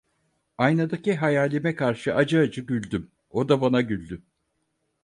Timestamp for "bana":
3.61-3.81